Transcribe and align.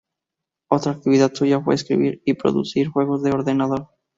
Otra 0.71 0.93
actividad 0.93 1.31
suya 1.31 1.61
fue 1.61 1.75
escribir 1.75 2.23
y 2.25 2.33
producir 2.33 2.87
juegos 2.87 3.21
de 3.21 3.29
ordenador. 3.33 3.89